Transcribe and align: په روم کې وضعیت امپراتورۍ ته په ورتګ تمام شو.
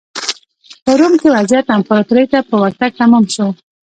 په 0.83 0.91
روم 0.99 1.13
کې 1.21 1.27
وضعیت 1.35 1.67
امپراتورۍ 1.77 2.25
ته 2.31 2.39
په 2.49 2.55
ورتګ 2.61 2.91
تمام 3.01 3.23
شو. 3.33 3.47